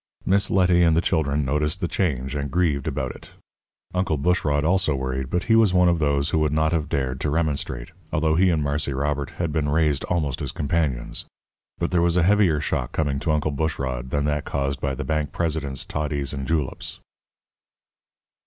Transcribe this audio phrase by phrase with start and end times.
[0.25, 3.33] Miss Letty and the children noticed the change and grieved about it.
[3.93, 7.21] Uncle Bushrod also worried, but he was one of those who would not have dared
[7.21, 11.25] to remonstrate, although he and Marse Robert had been raised almost as companions.
[11.77, 15.05] But there was a heavier shock coming to Uncle Bushrod than that caused by the
[15.05, 16.99] bank president's toddies and juleps.